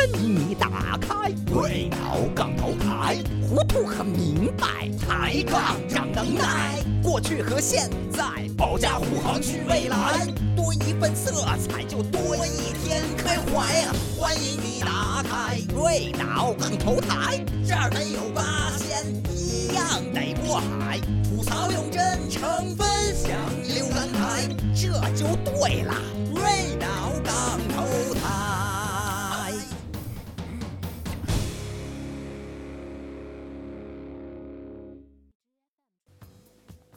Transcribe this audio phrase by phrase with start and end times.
[0.00, 6.82] 欢迎你打开瑞脑杠头台，糊涂很明白，抬杠长能耐。
[7.02, 8.24] 过去和现在，
[8.56, 10.26] 保驾护航去未来，
[10.56, 13.92] 多一份色彩就多一天开怀呀！
[14.18, 19.04] 欢迎你打开瑞脑杠头台，这儿没有八仙，
[19.36, 20.98] 一样得过海。
[21.28, 23.30] 吐槽用真诚分享
[23.68, 25.94] 浏览台，这就对了。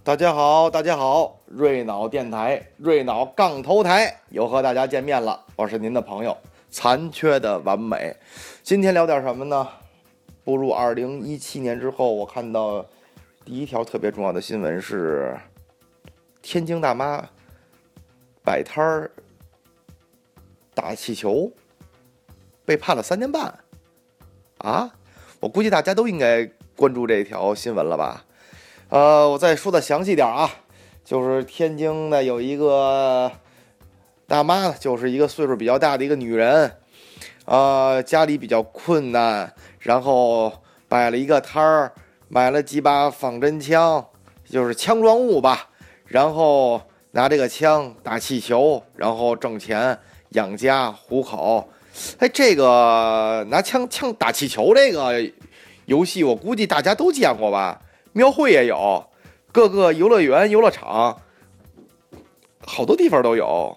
[0.05, 6.37] 大家好，大家好，瑞脑电台，瑞脑杠头台又和大家见面了，我是您的朋友
[6.69, 8.13] 残缺的完美。
[8.63, 9.65] 今天聊点什么呢？
[10.43, 12.85] 步入二零一七年之后，我看到
[13.45, 15.37] 第一条特别重要的新闻是，
[16.41, 17.25] 天津大妈
[18.43, 19.09] 摆摊儿
[20.73, 21.49] 打气球，
[22.65, 23.57] 被判了三年半。
[24.57, 24.93] 啊，
[25.39, 26.45] 我估计大家都应该
[26.75, 28.25] 关注这条新闻了吧？
[28.93, 30.47] 呃，我再说的详细点啊，
[31.03, 33.31] 就是天津的有一个
[34.27, 36.71] 大妈，就是一个岁数比较大的一个女人，
[37.45, 40.53] 呃，家里比较困难，然后
[40.87, 41.91] 摆了一个摊儿，
[42.27, 44.05] 买了几把仿真枪，
[44.45, 45.69] 就是枪状物吧，
[46.05, 49.97] 然后拿这个枪打气球，然后挣钱
[50.33, 51.67] 养家糊口。
[52.19, 55.19] 哎，这个拿枪枪打气球这个
[55.85, 57.81] 游戏，我估计大家都见过吧？
[58.13, 59.03] 庙会也有，
[59.51, 61.19] 各个游乐园、游乐场，
[62.65, 63.75] 好多地方都有，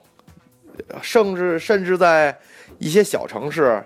[1.02, 2.38] 甚至甚至在
[2.78, 3.82] 一些小城市，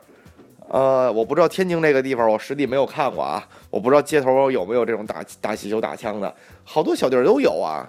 [0.69, 6.35] 呃，我不知道天津这个地方，我实地没有看过啊，我不知道街头有没有这种打打气球、打枪的，
[6.65, 7.89] 好多小地儿都有啊。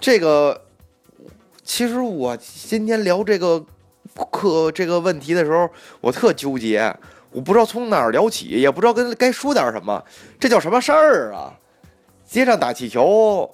[0.00, 0.62] 这个
[1.62, 3.64] 其实我今天聊这个
[4.30, 5.68] 课这个问题的时候，
[6.00, 6.94] 我特纠结，
[7.30, 10.02] 我不知道从哪儿聊起，也不知道跟该说点什么，
[10.40, 11.54] 这叫什么事儿啊？
[12.32, 13.46] 街上打气球，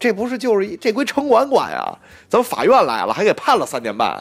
[0.00, 1.96] 这不是就是这归城管管呀？
[2.28, 4.20] 怎么法院来了还给判了三年半？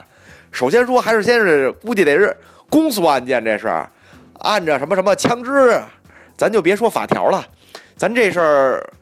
[0.52, 2.38] 首先说还是先是估计得是
[2.70, 3.68] 公诉案件，这是
[4.42, 5.82] 按着什么什么枪支，
[6.38, 7.44] 咱就别说法条了，
[7.98, 8.94] 咱这事儿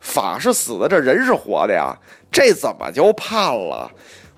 [0.00, 1.94] 法是死的，这人是活的呀，
[2.32, 3.90] 这怎么就判了？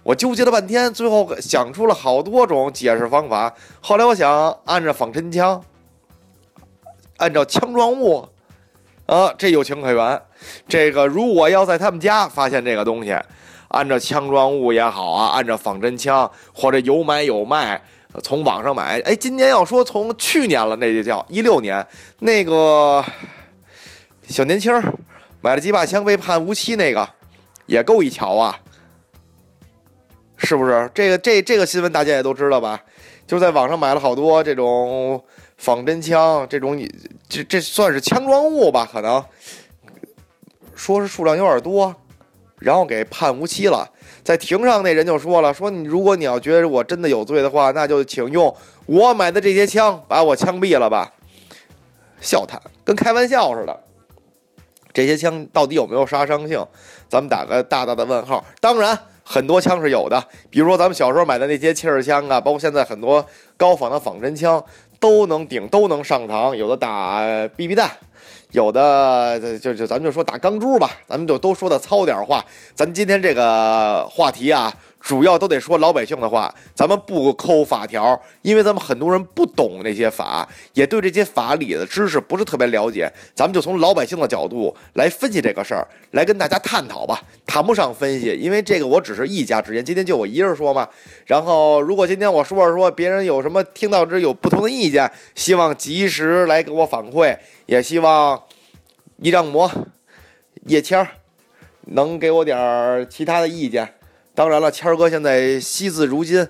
[0.02, 3.54] 我纠结了半天，最后想出了好多种解释方法。
[3.80, 5.62] 后来我想，按照仿真枪，
[7.18, 8.28] 按照枪状物。
[9.08, 10.22] 啊，这有情可原。
[10.68, 13.16] 这个如果要在他们家发现这个东西，
[13.68, 17.80] 按照枪装物也好啊，按照仿真枪或者有买有卖，
[18.22, 19.00] 从网上买。
[19.00, 21.84] 哎，今年要说从去年了，那就叫一六年，
[22.18, 23.02] 那个
[24.28, 24.70] 小年轻
[25.40, 27.08] 买了几把枪被判无期，那个
[27.64, 28.58] 也够一瞧啊，
[30.36, 30.90] 是不是？
[30.94, 32.78] 这个这这个新闻大家也都知道吧？
[33.26, 35.24] 就在网上买了好多这种。
[35.58, 36.90] 仿真枪这种，你
[37.28, 38.88] 这这算是枪装物吧？
[38.90, 39.22] 可能
[40.74, 41.94] 说是数量有点多，
[42.58, 43.90] 然后给判无期了。
[44.22, 48.54] 在庭上那人就说了：“说你如果你要觉得我真的有罪的话，那就请用
[48.86, 51.12] 我买的这些枪把我枪毙了吧。”
[52.20, 53.80] 笑谈，跟开玩笑似的。
[54.92, 56.64] 这些枪到底有没有杀伤性？
[57.08, 58.44] 咱们打个大大的问号。
[58.60, 63.24] 当然，很多枪是有的，比如说咱们小时候买的那些气儿枪啊，包括现在很多
[63.56, 64.62] 高仿的仿真枪。
[65.00, 67.22] 都能顶，都能上膛，有的打
[67.56, 67.90] BB 弹，
[68.52, 72.44] 有的就就咱们就说打钢珠吧，咱们就都说的糙点话。
[72.74, 74.74] 咱今天这个话题啊。
[75.00, 83.10] 主要都得说老百姓的话，咱们不抠法条，因为咱们很多人不懂那些法，也对这些法理的知识不是特别了解。
[83.34, 87.22] 咱们就从老百姓的角度来分析这个事儿，来跟大家探讨吧。
[87.46, 90.88] 谈不上分析，因为这个我只是一家之言，今天就我一人说嘛。
[91.26, 98.42] 然后，如果今天我说着说，别人有什么听到这有不同的意见，希望及时来给我反馈，也希望
[99.18, 99.70] 一丈魔
[100.66, 101.08] 叶谦儿
[101.86, 103.94] 能给我点儿其他的意见。
[104.38, 106.46] 当然了，谦儿哥现在惜字如金，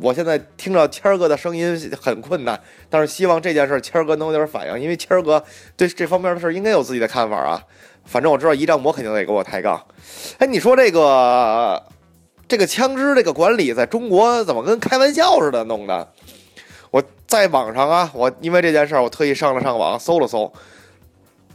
[0.00, 5.40] 我现在听着谦儿哥的声音很困难，但是希望这件事谦儿哥能有点反应，因为谦儿哥
[5.76, 7.62] 对这方面的事应该有自己的看法啊。
[8.04, 9.80] 反正我知道一丈魔肯定得给我抬杠。
[10.38, 11.80] 哎，你说这个
[12.48, 16.08] 这个枪支这个管理在中国怎么跟开玩笑似的弄的？
[16.90, 20.52] 我在网上啊，我因为这件事儿我特意上了上网搜了搜，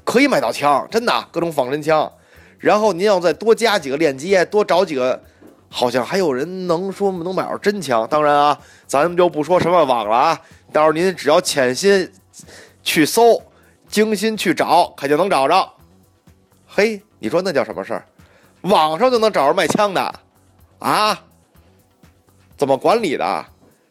[0.05, 2.09] 可以买到枪，真的各种仿真枪。
[2.57, 5.21] 然后您要再多加几个链接，多找几个。
[5.75, 10.39] 好像还有人能说能买着真枪，当然啊，咱们就不说什么网了啊。
[10.71, 12.11] 到时候您只要潜心
[12.83, 13.41] 去搜，
[13.89, 15.67] 精心去找，肯定能找着。
[16.67, 18.05] 嘿，你说那叫什么事儿？
[18.61, 20.13] 网上就能找着卖枪的
[20.77, 21.19] 啊？
[22.55, 23.45] 怎么管理的？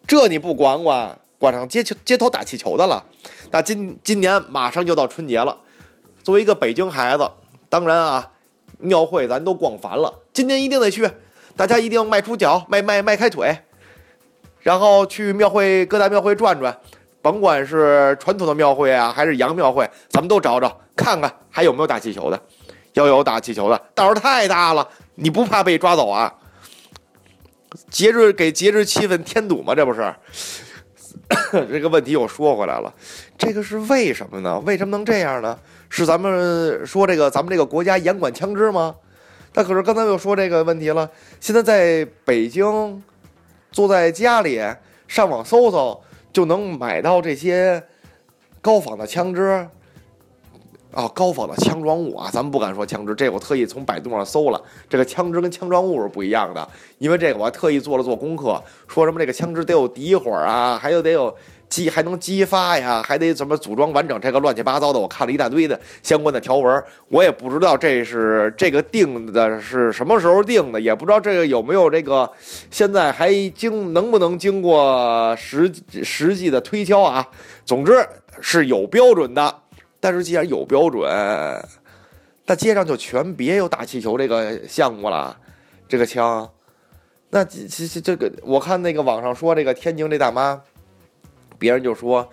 [0.06, 3.04] 这你不管管，挂上街街头打气球的了。
[3.50, 5.58] 那今今年马上就到春节了，
[6.22, 7.28] 作为一个北京孩子，
[7.68, 8.30] 当然啊，
[8.78, 11.10] 庙会咱都逛烦了，今年一定得去，
[11.56, 13.56] 大家一定迈出脚，迈迈迈开腿，
[14.60, 16.76] 然后去庙会各大庙会转转，
[17.20, 22.40] 甭管是传统的庙会啊，还是洋庙会，咱们都找找看看还有没有打气球的。
[22.94, 26.30] 要有打气球的，道儿太大了，你不怕被抓走啊？
[27.88, 29.74] 节日给节日气氛添堵吗？
[29.74, 30.14] 这不是？
[31.72, 32.92] 这个问题又说回来了，
[33.38, 34.60] 这个是为什么呢？
[34.66, 35.58] 为什么能这样呢？
[35.88, 38.94] 是咱们说这个咱们这个国家严管枪支吗？
[39.54, 41.10] 那可是刚才又说这个问题了，
[41.40, 43.02] 现在在北京，
[43.70, 44.60] 坐在家里
[45.06, 46.00] 上网搜搜
[46.32, 47.82] 就能买到这些
[48.60, 49.66] 高仿的枪支。
[50.94, 56.68] 啊，高仿的枪装物啊，咱们不敢说枪支，这我特意从百度上搜了，这个枪支跟枪装物是不一样的，
[56.98, 61.34] 因为这个我还特意做了做功课，说什么这个枪支得有底火啊，还有得有
[61.72, 72.30] 激，还能激发呀，还得怎么组装完整，这个乱七八糟的，我看了一大堆的相关的条文，我也不知道这是这个定的是什么时候定的，也不知道这个有没有这个
[72.70, 75.72] 现在还经能不能经过实
[76.02, 77.26] 实际的推敲啊，
[77.64, 78.06] 总之
[78.42, 79.58] 是有标准的。
[79.98, 81.08] 但是既然有标准，
[82.44, 85.34] 那街上就全别有打气球这个项目了，
[85.88, 86.50] 这个枪，
[87.30, 90.60] 那其实这个我看那个网上说这个天津这大妈，
[91.62, 92.28] 别人就说，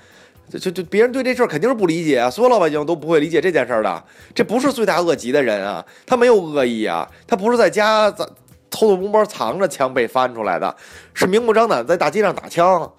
[0.50, 4.04] 就就别人对这事儿肯定是不理解啊，所有老百姓都不会理解这件事儿的，
[4.34, 10.76] 这不是罪大恶极的人啊，他没有恶意啊，他不是在家偷偷摸摸藏着枪被翻出来的，
[11.14, 12.92] 是明目张胆在大街上打枪，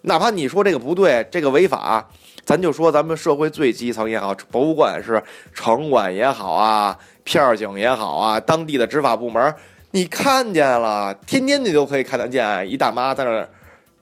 [0.00, 2.08] 哪怕你说这个不对，这个违法。
[2.44, 5.22] 咱就说咱们社会最基层也好，不管是
[5.52, 9.54] 城管也好啊，片警也好啊，当地的执法部门，
[9.90, 13.46] 你看见了，天天你都可以看得见一大妈在那儿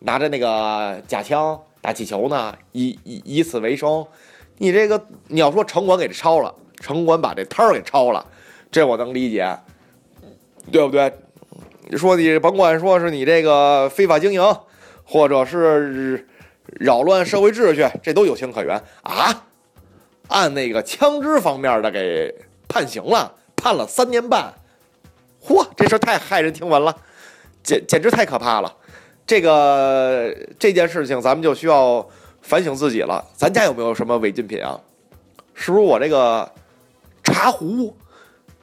[0.00, 4.06] 拿着那个假枪打气球呢，以以以此为生。
[4.58, 8.26] 你这个你要说城管给抄了，城管把这摊儿给抄了，
[8.70, 9.58] 这我能理解，
[10.70, 11.12] 对不对？
[11.96, 14.42] 说你甭管说是你这个非法经营，
[15.04, 16.26] 或者是。
[16.80, 19.44] 扰乱社会秩序，这都有情可原啊！
[20.26, 22.34] 按那个枪支方面的给
[22.66, 24.52] 判刑了，判了三年半。
[25.40, 26.94] 嚯，这事太骇人听闻了，
[27.62, 28.76] 简简直太可怕了。
[29.26, 32.06] 这个这件事情，咱们就需要
[32.42, 33.24] 反省自己了。
[33.34, 34.78] 咱家有没有什么违禁品啊？
[35.54, 36.50] 是不是我这个
[37.24, 37.94] 茶壶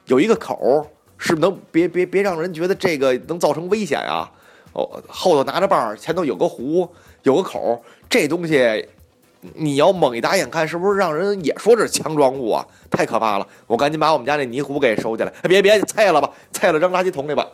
[0.06, 0.86] 有一个口，
[1.18, 4.30] 是不能别别别让人觉得这个能造成危险啊？
[4.72, 6.88] 哦，后头拿着棒，前头有个壶。
[7.22, 8.86] 有个口，这东西
[9.54, 12.66] 你要猛一打眼看，是不是让人也说这是枪装物啊？
[12.90, 13.48] 太可怕了！
[13.66, 15.32] 我赶紧把我们家那泥壶给收起来。
[15.44, 17.48] 别别，菜了吧，菜了扔垃圾桶里吧。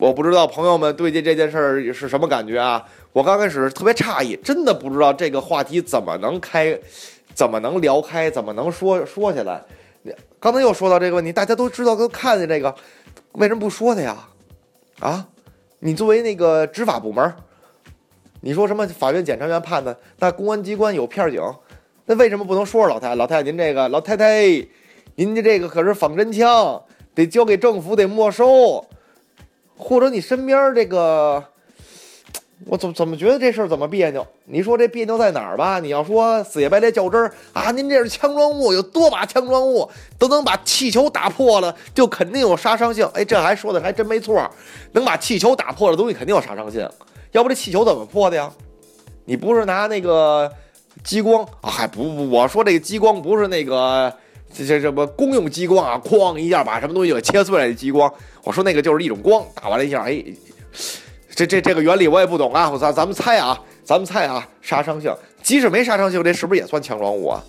[0.00, 2.82] 我不知道朋友们对这这件事儿是什么感觉啊？
[3.12, 6.74] 我刚开始特别诧异，真的不知道这个话题怎么能开，
[7.34, 9.62] 怎么能聊开，怎么能说说起来。
[10.40, 12.74] 刚才又说到这个问题，大家都知道都看见这个，
[13.32, 14.16] 为什么不说的呀？
[15.00, 15.28] 啊，
[15.80, 17.34] 你作为那个执法部门。
[18.40, 18.86] 你说什么？
[18.86, 21.42] 法院、检察院判的，那公安机关有片警，
[22.06, 23.14] 那为什么不能说说老太太？
[23.16, 24.66] 老太太，您这个老太太，
[25.16, 26.82] 您的这个可是仿真枪，
[27.14, 28.82] 得交给政府，得没收。
[29.80, 31.42] 或者你身边这个，
[32.66, 34.26] 我怎么怎么觉得这事儿怎么别扭？
[34.44, 35.80] 你说这别扭在哪儿吧？
[35.80, 43.08] 你要说死乞白赖较真儿啊，您这是枪装物，有多把枪装物都能把气球打破了，就肯定有杀伤性。
[43.14, 44.48] 哎，这还说的还真没错，
[44.92, 46.88] 能把气球打破的东西肯定有杀伤性。
[47.32, 48.52] 要不这气球怎么破的呀？
[49.24, 50.50] 你不是拿那个
[51.04, 51.86] 激光啊？
[51.86, 54.12] 不不，我说这个激光不是那个
[54.52, 56.00] 这这什么公用激光啊？
[56.04, 58.12] 哐一下把什么东西给切碎了的激光。
[58.42, 60.22] 我说那个就是一种光，打完了一下，哎，
[61.34, 62.68] 这这这个原理我也不懂啊。
[62.70, 67.42] 我咱咱们猜啊，咱们猜啊，杀伤性，即使没杀伤性，这是不是也算枪装物啊？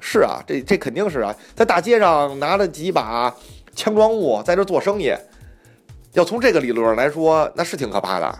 [0.00, 3.34] 是啊，这这肯定是啊，在大街上拿了几把
[3.74, 5.12] 枪装物在这做生意，
[6.12, 8.38] 要从这个理论上来说，那是挺可怕的。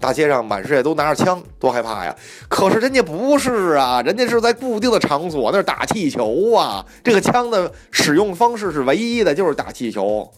[0.00, 2.14] 大街上满世界都拿着枪，多害怕呀！
[2.48, 6.84] 可是人家不是啊，人家是在固定的场所那儿打气球啊。
[7.02, 10.30] 这个枪的使用方式是唯一的，就是打气球，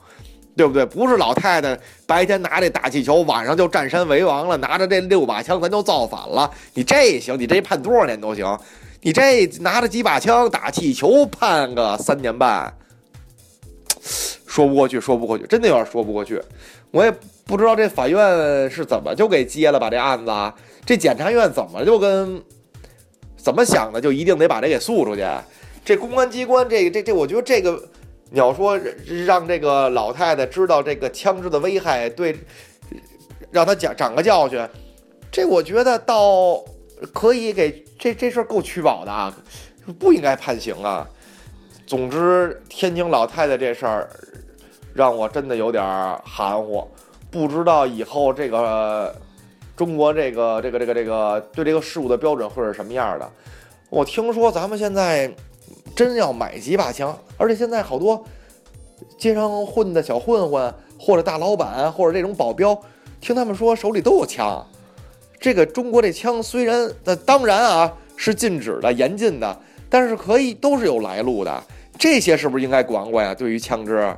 [0.56, 0.86] 对不对？
[0.86, 6.48] 不是老太太白天拿这打气球，晚上就占山为王了，拿着这六把枪咱就造反了。
[6.74, 8.56] 你这行，你这判多少年都行。
[9.00, 12.72] 你这拿着几把枪打气球，判个三年半，
[14.46, 16.40] 说不过去，说不过去，真的有点说不过去。
[16.92, 17.12] 我也。
[17.46, 20.32] 不知道这法院是怎么就给接了把这案子，
[20.84, 22.42] 这检察院怎么就跟
[23.36, 25.24] 怎么想的，就一定得把这给诉出去？
[25.84, 27.80] 这公安机关，这这这，我觉得这个
[28.30, 28.76] 你要说
[29.24, 32.36] 让这个老太太知道这个枪支的危害，对，
[33.52, 34.68] 让她讲长个教训，
[35.30, 36.60] 这我觉得倒
[37.14, 39.32] 可以给这这事儿够取保的啊，
[40.00, 41.08] 不应该判刑啊。
[41.86, 44.10] 总之，天津老太太这事儿
[44.92, 45.84] 让我真的有点
[46.24, 46.84] 含糊，
[47.30, 49.14] 不知道以后这个
[49.76, 53.30] 中国这个这个这个这个对这个事物的标准会是什么样的。
[53.90, 55.30] 我听说咱们现在
[55.94, 58.24] 真要买几把枪，而且现在好多
[59.18, 62.78] 街上混的小混混，或者大老板，或者这种保镖，
[63.20, 64.64] 听他们说手里都有枪。
[65.38, 71.62] 这个中国这枪虽然那当然啊是禁止的、严禁的，但是可以都是有来路的。
[71.98, 73.34] 这些是不是应该管管呀？
[73.34, 74.14] 对于枪支，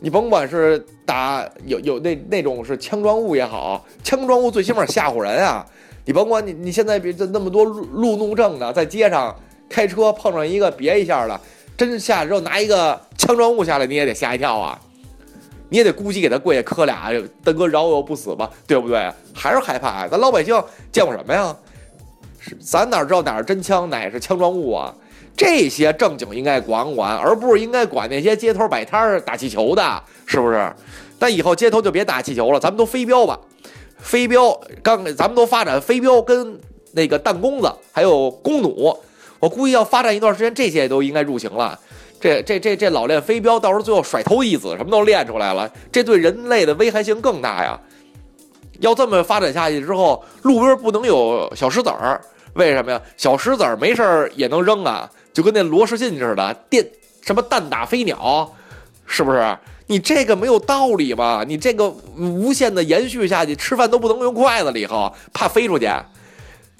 [0.00, 5.66] 你甭管是打有有那那种是枪状物也好，枪状物最起码吓唬人啊！
[6.04, 9.34] 你甭管你你现在比这那么多路怒症的，在街上
[9.68, 11.40] 开车碰上一个别一下的，
[11.76, 14.80] 真下来之后拿一个枪状物下来，你也得吓一跳啊！
[15.68, 17.12] 你也得估计给他跪下磕俩，
[17.44, 19.10] 大哥饶我不死吧，对不对？
[19.34, 20.08] 还是害怕呀？
[20.08, 20.58] 咱老百姓
[20.92, 21.54] 见过什么呀？
[22.38, 24.94] 是咱哪知道哪是真枪，哪是枪状物啊？
[25.38, 30.70] 这些正经应该管管，而不是应该管那些街头摆摊儿打气球的，是不是？
[31.16, 33.38] 但以后街头就别打气球了，咱们都飞镖吧。
[34.00, 34.50] 飞镖
[34.82, 36.58] 刚，咱们都发展飞镖跟
[36.92, 38.98] 那个弹弓子，还有弓弩。
[39.38, 41.78] 我估计要发展一段时间，这些都应该入刑了。
[42.20, 47.78] 这这这这老练飞镖，到时候最后甩头一子什么都练出来了，这对人类的危害性更大呀。
[48.80, 52.20] 要这么发展下去之后，路边不能有小石子儿，
[52.54, 53.00] 为什么呀？
[53.16, 56.86] 小石子儿没事儿也能扔啊，就跟那螺丝信似的，电
[57.22, 58.50] 什么弹打飞鸟，
[59.06, 59.56] 是不是？
[59.86, 61.44] 你这个没有道理吧？
[61.46, 65.90] 你这个无限的延续下去，吃饭都不能用筷子了，以后怕飞出去。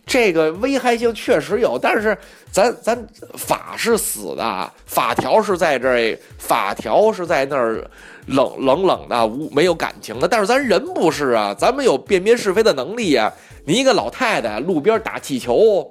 [0.04, 2.16] 这个危害性确实有，但是
[2.50, 7.86] 咱咱法是死的，法条是在这儿，法条是在那儿
[8.26, 10.26] 冷冷冷的，无没有感情的。
[10.26, 13.30] 但是咱人不是啊，咱们有辨别是非的能力呀。
[13.68, 15.86] 你一个老太太路边打气球，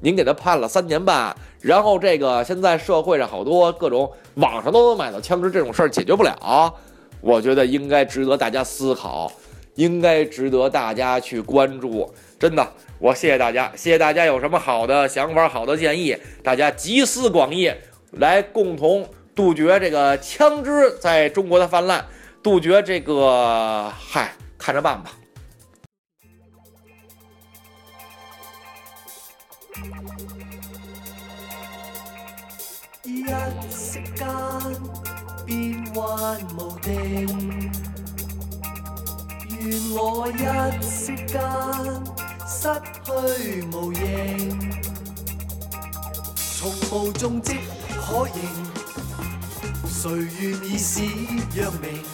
[0.00, 6.74] 您给她判了三年半，然后这个现在社会上好多各种网上都能买到枪支，这种事儿解决不了。
[7.20, 9.30] 我觉得应该值得大家思考，
[9.76, 12.12] 应该值得大家去关注。
[12.40, 17.72] 真的，我谢谢大家，谢谢大家有什么好的想法、好的建议，大家集思广益，
[18.10, 22.04] 来共同杜绝这个枪支在中国的泛滥，
[22.42, 25.12] 杜绝这个，嗨，看着办吧。
[33.04, 33.24] 一
[33.70, 34.28] 息間
[35.46, 37.26] 變幻無定，
[39.48, 39.60] 願
[39.94, 40.36] 我一
[40.82, 41.40] 息間
[42.46, 42.68] 失
[43.02, 43.10] 去
[43.72, 44.60] 無形，
[46.58, 47.56] 從無蹤跡
[47.98, 48.36] 可認，
[49.88, 50.00] 誰
[50.38, 50.92] 願意使
[51.54, 52.04] 讓明？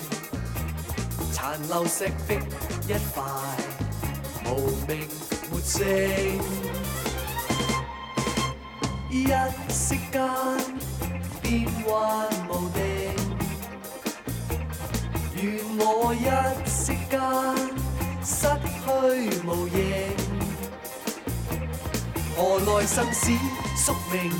[1.34, 2.38] 殘留石壁
[2.86, 3.18] 一塊，
[4.46, 4.48] 無
[4.86, 5.08] 名
[5.50, 6.77] 沒姓。
[9.10, 9.26] 一
[9.70, 10.28] 息間
[11.40, 12.78] 變幻無定，
[15.34, 15.42] 願
[15.78, 16.28] 我一
[16.68, 17.18] 息間
[18.22, 18.46] 失
[18.84, 18.86] 去
[19.46, 19.76] 無形。
[22.36, 23.32] 何來生死
[23.76, 24.30] 宿命？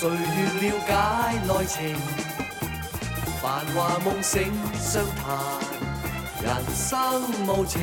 [0.00, 0.16] 誰願
[0.62, 0.90] 了解
[1.46, 1.76] 內情？
[3.42, 3.44] 繁
[3.74, 5.26] 華夢醒相談，
[6.42, 7.78] 人生無情。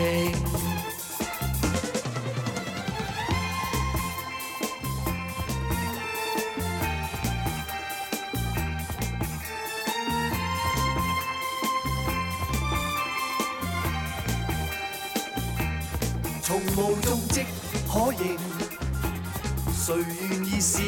[19.88, 20.82] 誰願意使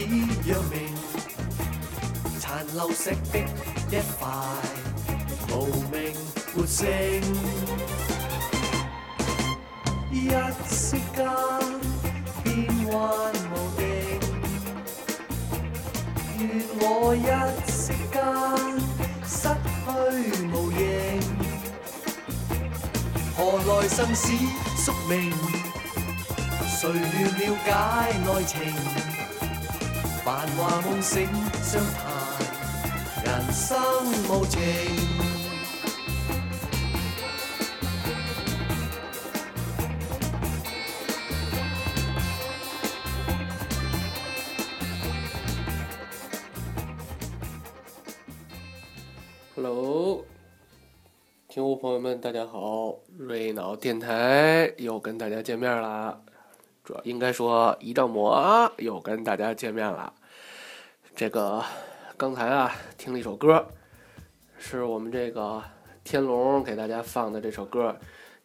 [0.44, 0.76] 若明？
[2.40, 3.46] 殘留石壁
[3.92, 4.26] 一塊，
[5.52, 5.96] 無名
[6.56, 6.88] 沒聲。
[10.12, 10.32] 一
[10.68, 11.30] 息間
[12.44, 12.56] 變
[12.88, 12.98] 幻
[13.52, 13.86] 無定，
[16.40, 16.42] 願
[16.80, 17.22] 我一
[17.70, 18.18] 息間
[19.28, 19.48] 失
[19.86, 19.88] 去
[20.52, 20.82] 無形。
[23.38, 24.34] 何來生死
[24.76, 25.32] 宿命？
[26.88, 27.70] 誰願了解
[28.24, 28.62] 內情？
[30.24, 31.28] 繁華夢醒
[31.62, 32.06] 相談，
[33.26, 33.78] 人生
[34.30, 34.58] 無情。
[49.56, 50.24] Hello，
[51.50, 52.96] 听众朋友们，大家好！
[53.18, 56.18] 瑞脑电台又跟大家见面啦。
[56.88, 60.14] 主要应该说，一丈魔又跟大家见面了。
[61.14, 61.62] 这个
[62.16, 63.68] 刚才啊，听了一首歌，
[64.58, 65.62] 是我们这个
[66.06, 67.94] 天龙给大家放的这首歌，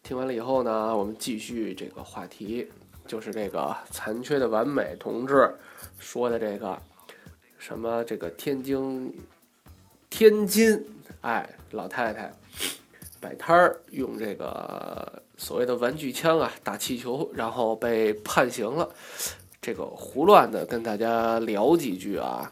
[0.03, 2.69] 听完了以后呢，我们继续这个话题，
[3.07, 5.49] 就是这个残缺的完美同志
[5.97, 6.77] 说的这个
[7.57, 9.17] 什么这个天津
[10.09, 10.85] 天津
[11.21, 12.33] 哎老太太
[13.23, 18.89] 摆摊儿用这个所谓的玩具枪啊打气球，然后被判刑了。
[19.61, 22.51] 这个胡乱的跟大家聊几句啊。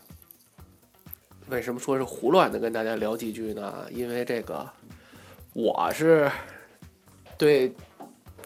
[1.50, 3.86] 为什么说是胡乱的跟大家聊几句呢？
[3.92, 4.68] 因为这个
[5.54, 6.32] 我是。
[7.38, 7.74] 对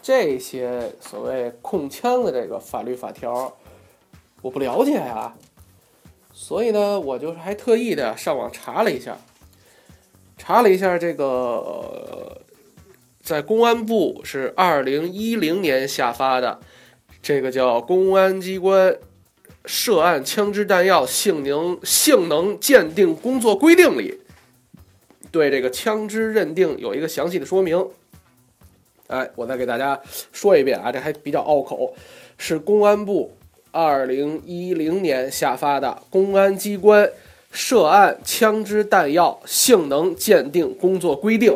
[0.00, 3.54] 这些所谓控枪的这个法律法条，
[4.40, 5.34] 我不了解呀，
[6.32, 9.18] 所以呢，我就是还特意的上网查了一下，
[10.46, 12.40] 查了一下这个
[13.20, 16.60] 在公安部是二零一零年下发的
[17.20, 18.96] 这个叫《公安机关
[19.64, 24.20] 涉案枪支弹药性能性能鉴定工作规定》里，
[25.32, 27.84] 对这个枪支认定有一个详细的说明。
[29.08, 30.00] 哎，我再给大家
[30.30, 31.92] 说一遍啊，这还比较拗口，
[32.38, 33.36] 是公安部
[33.72, 37.10] 二零一零年下发的《公安机关
[37.58, 41.52] 涉案枪支弹药性能鉴定工作规定》，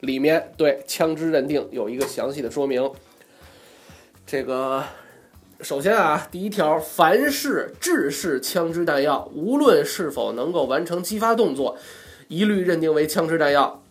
[0.00, 2.92] 里面对枪支认定有一个详细的说明。
[4.26, 4.84] 这个
[5.62, 11.78] 首先啊，第一条，凡是制式枪支弹药，无论是否能够完成激发动作，
[12.28, 13.82] 一律认定为枪支弹药。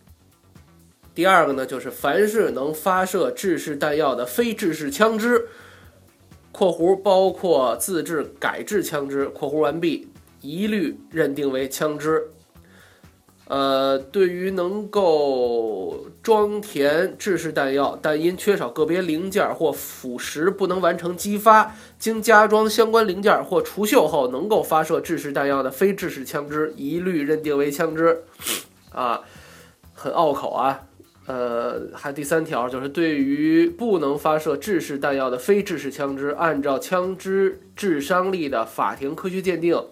[1.16, 5.48] 第二个呢，就是凡是能发射制式弹药的非制式枪支
[6.52, 10.08] （括弧包括自制、改制枪支）（括弧完毕），
[10.40, 12.28] 一律认定为枪支。
[13.46, 28.24] 呃，对于能够装填制式弹药，但因缺少个别零件或腐蚀不能完成激发，经加装相关零件或除锈后能够发射制式弹药的非制式枪支，一律认定为枪支。
[28.92, 29.22] 啊，
[29.94, 30.82] 很拗口啊。
[31.26, 39.82] 呃，还第三条就是对于不能发射制式弹药的非制式枪支，按照枪支致伤力的法庭科学鉴定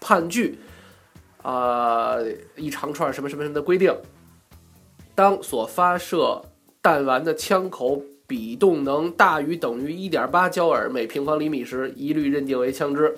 [0.00, 0.58] 判据，
[1.42, 2.16] 啊，
[2.56, 3.94] 一长串什么什么什么的规定，
[5.14, 6.42] 当所发射
[6.82, 13.16] 弹丸的枪口比动能大于等于一点八焦耳每平方厘米时，一律认定为枪支。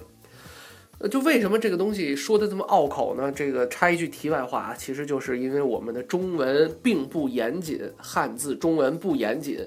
[1.11, 3.33] 就为什么这个东西说的这么拗口呢？
[3.33, 9.59] 这个插一句题外话啊，其实就是因为我们的中文并不严谨，汉字中文不严谨，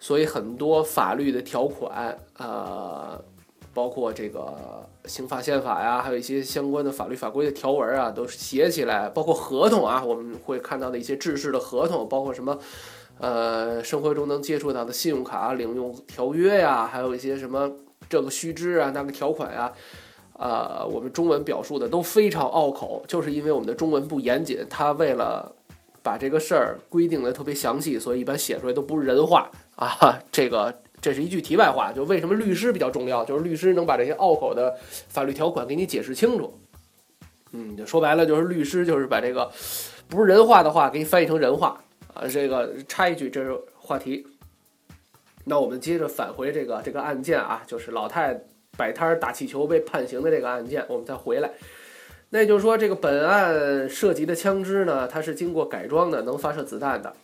[0.00, 3.24] 所以很多法律的条款，呃，
[3.74, 12.58] 包括这个刑法、宪法呀，还有一些相关的法律法规的条文啊，都写起来，包括合同啊，我们会看到的一些制式的合同，包括什么，
[13.18, 17.70] 呃，生活中能接触到的信用卡领用条约呀，还有一些什么
[18.08, 19.72] 这个须知啊，那个条款呀。
[20.36, 24.66] 呃，我们中文表述的都非常拗口，就是因为我们的中文不严谨。
[24.68, 25.54] 他为了
[26.02, 30.18] 把这个事儿规定的特别详细，所以一般写出来都不是人话啊。
[30.32, 34.74] 这个这是一句题外话，就为什么律师比较重要，就是律师能把这些拗口的
[35.08, 36.58] 法律条款给你解释清楚。
[37.52, 39.52] 嗯，说白了就是律师就是把这个
[40.08, 41.78] 不是人话的话给你翻译成人话
[42.14, 42.26] 啊。
[42.26, 44.26] 这个插一句，这是话题。
[45.44, 48.40] 那我们接着返回这个这个案件啊，就是老太。
[48.76, 51.48] 摆摊打气球被判刑的这个案件，我们再回来。
[52.30, 57.14] 那也就是说，这个本案涉及的枪支呢，它是经过改装的，能发射子弹的。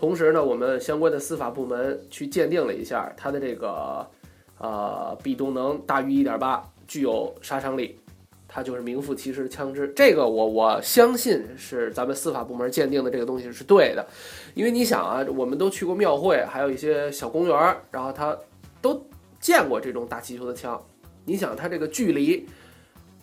[0.00, 4.08] 同时呢，我们相关的司法部门去鉴定了一下，它的这个
[4.58, 8.00] 呃比动能大于一点八，具有杀伤力，
[8.48, 9.92] 它就是名副其实的枪支。
[9.94, 14.06] 这个我我相信是咱们司法部门鉴定的这个东西是对的，
[14.54, 18.34] 因为你想啊，我们都去过庙会，还有一些小公园，然后他
[18.80, 19.04] 都。
[19.40, 20.78] 见过这种打气球的枪，
[21.24, 22.46] 你想它这个距离，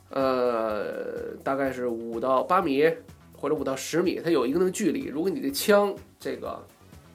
[0.10, 2.92] 呃，大概是五到八米
[3.38, 5.06] 或者五到十米，它有一定的距离。
[5.06, 6.62] 如果你的枪这个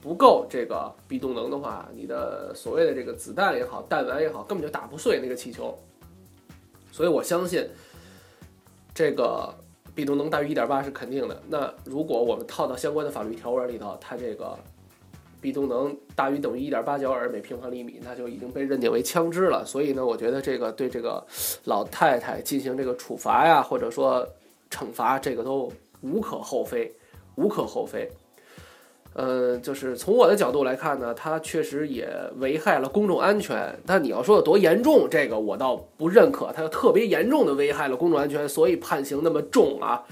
[0.01, 5.77] 不够这个比动能的话，你的所谓的这个子弹也好，弹丸也好，根本就打不碎那个气球。
[6.91, 7.69] 所以我相信
[8.95, 9.53] 这个
[9.95, 11.43] 比动能大于一点八是肯定的。
[11.49, 14.59] 那如果我们套到相关的法律条文里头，它这个。
[15.41, 19.65] 比动能大于等于一点八焦耳每平方厘米，那就已经被认定为枪支了。
[19.67, 21.27] 所以呢，我觉得这个对这个
[21.65, 24.25] 老太太进行这个处罚呀，或者说
[24.71, 25.69] 惩罚，这个都
[26.03, 26.95] 无可厚非，
[27.37, 28.11] 无可厚非。
[29.15, 33.79] 嗯，就是从我的角度来看呢，它确实也危害了公众安全。
[33.87, 36.51] 但你要说有多严重，这个我倒不认可。
[36.55, 40.03] 它特别严重的危害了公众安全，所以判刑那么重啊。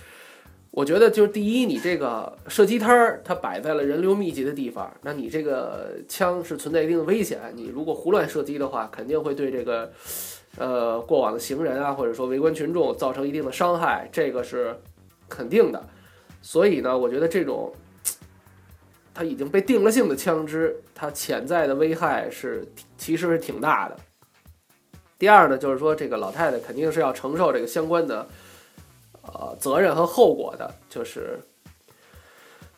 [0.72, 7.40] 我觉得就是第一，你这个射击摊儿它摆在了人流密集的地方，那你这个枪是存在一定的危险。
[7.56, 9.90] 你如果胡乱射击的话，肯定会对这个
[10.58, 14.76] 呃过往的行人啊，或者说围观群众造成一定的伤害，这个是
[15.30, 15.82] 肯定的。
[16.42, 17.72] 所以呢，我觉得这种
[19.14, 22.66] 它已经被定了性的枪支，它潜在的危害是
[22.98, 23.96] 其实是挺大的。
[25.18, 28.26] 第二呢，就是说这个老太太肯定是要承受这个相关的
[29.22, 31.38] 呃责任和后果的，就是。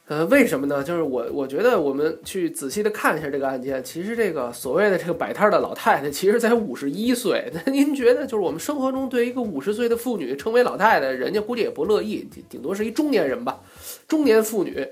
[0.08, 0.82] 呃，为什么呢？
[0.82, 7.50] 就是我我觉得我们去仔细的看一下这个案件，其实这个所谓的这个摆摊的老太太，其实才五十一岁。
[7.54, 13.60] 那您觉得，就是我们生活中对一个五十岁的妇女称为老太太，人家估计也不乐意，顶多是一中年人吧，
[14.08, 14.86] 中年妇女。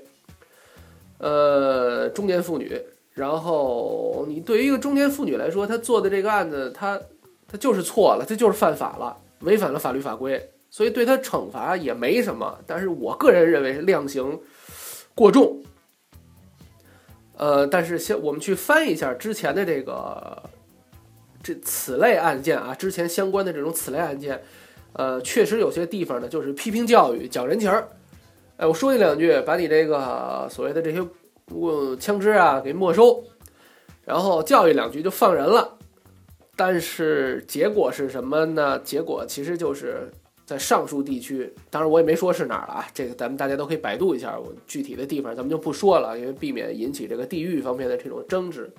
[1.17, 2.81] 呃，中年妇女，
[3.13, 6.99] 然后你对于一个中年妇女来说，她做的这个案子，她
[7.47, 12.57] 她就是错了，这就是犯法了，违反了法律法规，所以对她惩罚也没什么。
[12.65, 14.39] 但是我个人认为量刑。
[15.13, 15.61] 过重，
[17.35, 20.41] 呃，但是先我们去翻一下之前的这个
[21.43, 24.41] 这此类案件啊，之前相关的这种此类案件，
[24.93, 27.87] 呃，确实有些地方呢就是批评教育、讲人情儿。
[28.57, 31.05] 哎，我说你两句，把你这个所谓的这些
[31.47, 33.23] 呃枪支啊给没收，
[34.05, 35.77] 然后教育两句就放人了。
[36.55, 38.79] 但是结果是什么呢？
[38.79, 40.11] 结果其实就是。
[40.51, 48.69] 在上述地区，当然我也没说是哪儿了啊，这个咱们大家都可以百度一下，我具体的地方咱们就不说了，因为避免引起这个地域方面的这种争执。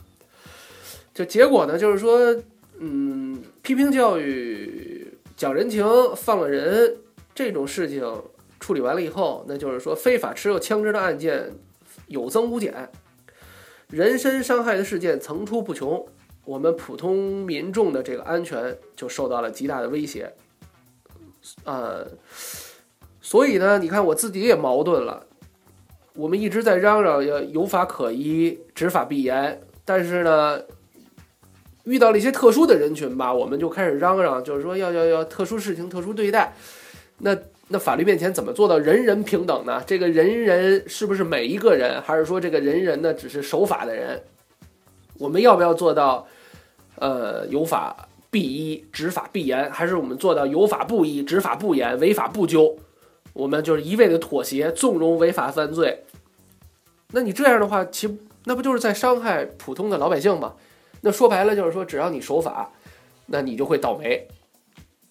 [1.15, 2.37] 就结果呢，就是说，
[2.79, 5.83] 嗯，批评教育、讲人情、
[6.15, 6.95] 放了人
[7.35, 8.05] 这种事情
[8.61, 11.51] 处理完了以后，那就是说非法持有枪支的案件
[12.09, 12.91] 有增无减，
[13.89, 16.07] 人身伤害的事件层出不穷，
[16.45, 20.31] 我们普通民众的这个安全就受到了极大的威胁。
[21.65, 22.07] 呃，
[23.21, 25.27] 所以呢，你看我自己也矛盾了。
[26.15, 30.61] 我们一直在嚷嚷要有法可依、执法必严，但是呢，
[31.85, 36.53] 遇到了一些特殊的人群吧，我们就开始嚷嚷，就是说要要要特殊事情特殊对待。
[37.19, 37.37] 那
[37.69, 39.83] 那法律面前怎么做到人人平等呢？
[39.87, 44.23] 这个人人是不是每一个人，还是说这个人人呢只是守法的人？
[45.19, 46.27] 我们要不要做到
[46.97, 48.09] 呃有法？
[48.33, 52.79] 必依，执法必严，还是我们做到有法不依、执法不严、违法不究？
[53.35, 56.05] 我们就是一味的妥协，纵容违法犯罪。
[57.13, 60.55] 那你这样的话，其那不就是在伤害普通的老百姓吗？
[61.03, 62.71] 那说白了就是说，只要你守法，
[63.27, 64.27] 那你就会倒霉。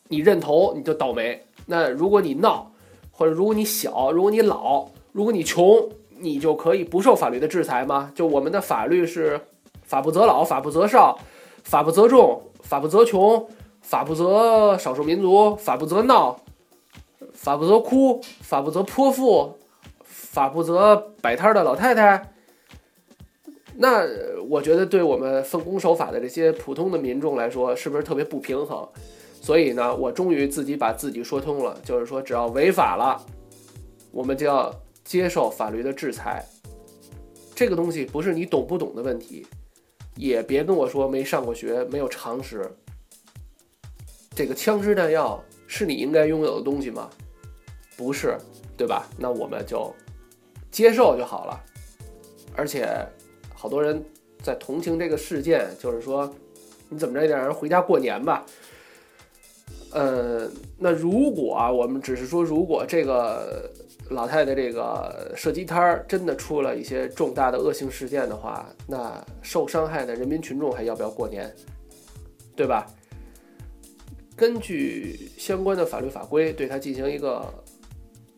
[0.08, 1.46] 你认头，你就倒霉。
[1.68, 2.72] 那如果你闹，
[3.12, 8.12] 或者如果你小，如果你老，如果你穷，你就可以不受法律的制裁吗？
[8.16, 9.40] 就我们的法律是
[9.84, 11.20] 法不责老，法不责少，
[11.64, 12.42] 法不责众。
[12.72, 13.50] 法不责穷，
[13.82, 16.40] 法不责少数民族，法不责闹，
[17.34, 19.58] 法不责哭，法不责泼妇，
[20.06, 22.32] 法不责摆摊的老太太。
[23.76, 24.06] 那
[24.48, 28.88] 我觉得，对我们奉公守法的这些普通的民众来说，是不是特别不平衡？
[29.42, 33.22] 所以呢，我终于自己把自己说通了，就是说，只要违法了，
[34.14, 36.46] 我们就要接受法律的制裁。
[37.54, 39.46] 这个东西不是你懂不懂的问题。
[40.16, 42.70] 也别跟我说没上过学，没有常识。
[44.36, 47.10] 这个枪支弹药是你应该拥有的东西吗？
[47.98, 48.38] 不是，
[48.78, 49.08] 对吧？
[49.18, 49.94] 那我们就
[50.72, 51.64] 接受就好了。
[52.56, 52.88] 而且，
[53.54, 54.04] 好多人
[54.42, 56.34] 在同情这个事件，就是说，
[56.90, 58.46] 你怎么着也得让人回家过年吧。
[59.92, 63.72] 呃，那如果啊，我们只是说，如果这个。
[64.12, 71.54] 老太太这个射击摊儿真的出了一些重大的恶性事件的话，那受伤害的人民群众还要不要过年？
[72.56, 72.86] 对吧？
[74.36, 77.46] 根据相关的法律法规对他进行一个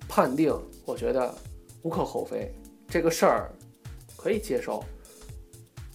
[0.07, 0.53] 判定，
[0.85, 1.33] 我觉得
[1.81, 2.53] 无可厚非，
[2.87, 3.51] 这个事儿
[4.15, 4.83] 可以接受。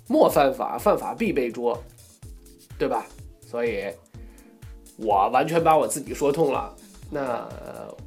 [0.08, 1.80] 莫犯法，犯法必被捉，
[2.78, 3.06] 对吧？
[3.46, 3.84] 所以，
[4.96, 6.74] 我完全把我自己说通了。
[7.10, 7.48] 那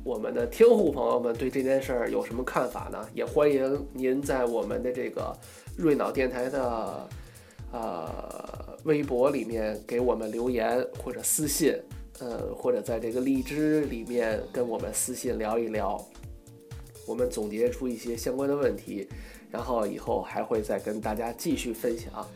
[0.04, 3.04] 我们的听户朋友们对这件事儿有什么看法呢？
[3.16, 5.36] 也欢迎您在我们的这个
[5.76, 7.10] 瑞脑电台的
[7.72, 11.76] 呃微博里面给我们留言或者私信，
[12.20, 16.00] 呃，或者在这个荔枝里面跟我们私信聊一聊，
[17.08, 19.10] 我们总结出一些相关的问题，
[19.50, 22.28] 然后以后还会再跟大家继续分享。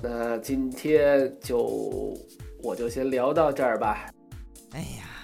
[0.00, 2.16] 那今天就
[2.62, 4.08] 我就先聊到这儿吧。
[4.70, 5.15] 哎呀。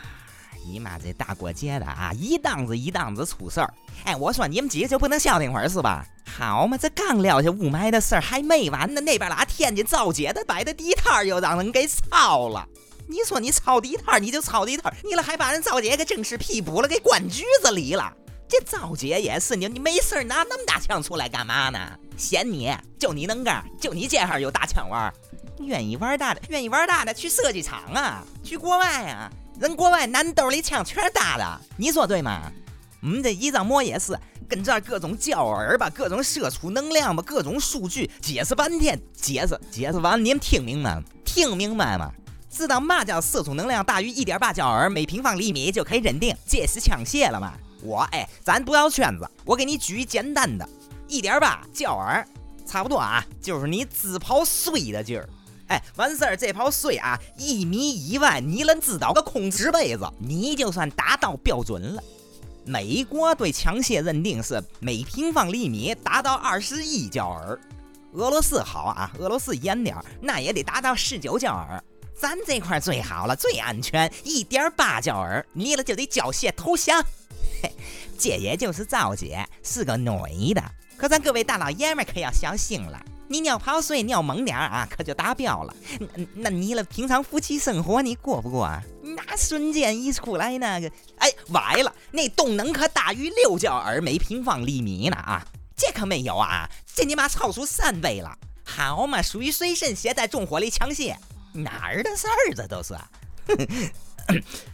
[0.64, 3.74] 你妈这大过节的啊，一档子一档子出事儿。
[4.04, 6.06] 哎，我说你们几个就不能消停会儿是吧？
[6.36, 12.66] 好嘛，这刚撂下雾霾的事儿还没完呢，那边拉天津造街的摆的地摊又让人给抄了。
[13.08, 18.12] 你说你抄地摊你就抄地摊，你了还把人造街给正式批捕了，给关局子里了。
[18.48, 21.78] 这造街也是你，你没事拿那么大枪出来干嘛呢？
[22.16, 25.12] 嫌你就你能干，就你这号有大枪玩，
[25.60, 29.30] 愿意玩大的，愿意玩大的去射击场啊，去国外啊。
[29.62, 32.50] 人国外男兜里枪全是大的，你说对吗？
[33.00, 41.02] 我们这一张膜也是跟这儿各种叫儿吧，各种射出能量吧，各种数据解释半天，解释解释完，你们听明白吗？
[41.24, 42.10] 听明白吗？
[42.50, 47.52] 知道嘛叫射出能量大于一点八焦耳每平方厘米就可以认定这是枪械了吗？
[47.84, 50.68] 我哎，咱不要圈子，我给你举简单的，
[51.06, 52.26] 一点八焦耳，
[52.66, 55.28] 差不多啊，就是你自跑水的劲儿。
[55.72, 62.02] 哎，完事儿这泡水啊，一米以外你能知道个空纸杯子，你就算达到标准了。
[62.66, 67.58] 美国对枪械认定是每平方厘米达到二十一焦耳，
[68.12, 71.82] 俄罗斯好啊，俄罗斯严点儿，那也得达到十九焦耳。
[72.14, 77.02] 咱这块最好了，最安全，一点八焦耳，你了就得缴械投降。
[77.62, 77.72] 嘿，
[78.18, 80.62] 这也就是赵姐是个女的，
[80.98, 83.02] 可咱各位大老爷们可要小心了。
[83.32, 85.74] 你尿泡水尿猛点儿啊，可就达标了。
[85.98, 88.82] 那那你了平常夫妻生活你过不过啊？
[89.02, 95.42] 那瞬间一出来那个，哎，歪了，那动能可大于六焦耳每平方厘米呢啊！
[95.74, 98.36] 这可没有啊，这你妈超出三倍了。
[98.64, 101.16] 好嘛，属于随身携带重火力枪械，
[101.54, 102.94] 哪儿的事儿这都是？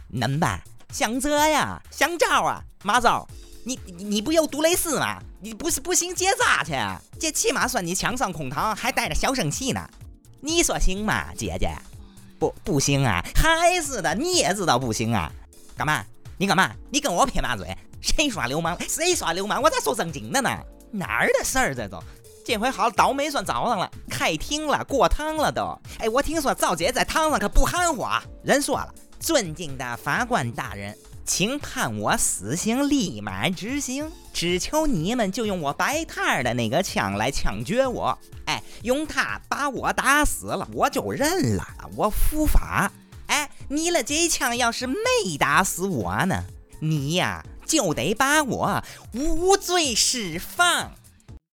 [0.09, 0.61] 能办？
[0.91, 3.25] 想辙呀，想招啊，马 招？
[3.63, 5.21] 你你不有杜蕾斯吗？
[5.41, 6.73] 你不是不行结扎去？
[7.17, 9.79] 这起码算你抢上空堂，还带着小生气呢。
[10.41, 11.71] 你说行吗，姐姐？
[12.37, 15.31] 不不行啊，还是的，你也知道不行啊。
[15.77, 16.03] 干嘛？
[16.37, 16.71] 你干嘛？
[16.89, 17.77] 你跟我撇嘛嘴？
[18.01, 18.77] 谁耍流氓？
[18.87, 19.61] 谁耍流氓？
[19.61, 20.49] 我在说正经的呢。
[20.91, 21.75] 哪儿的事儿？
[21.75, 22.01] 这都，
[22.45, 25.77] 这回好，倒霉算找上了，开庭了，过堂了都。
[25.99, 28.21] 哎，我听说赵姐在堂上可不含糊啊。
[28.43, 30.97] 人说了，尊敬的法官大人。
[31.29, 34.11] 请判我死刑，立马执行。
[34.33, 41.63] 只求你们就用我摆摊的那个枪来枪决我，哎，用它把我打死了，我就认了，
[41.95, 42.91] 我伏法。
[43.27, 46.45] 哎，你了这枪要是没打死我呢，
[46.79, 50.93] 你呀就得把我无罪释放。